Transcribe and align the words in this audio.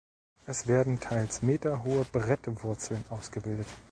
Es 0.47 0.65
werden 0.65 0.99
teils 0.99 1.43
meterhohe 1.43 2.05
Brettwurzeln 2.05 3.05
ausgebildet. 3.11 3.67